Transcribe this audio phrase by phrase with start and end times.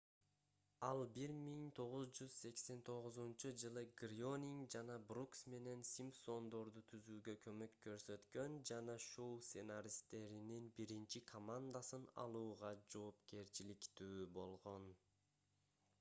[0.85, 12.07] ал 1989-жылы грёнинг жана брукс менен симпсондорду түзүүгө көмөк көрсөткөн жана шоу сценаристтеринин биринчи командасын
[12.25, 14.89] алууга жоопкерчиликтүү болгон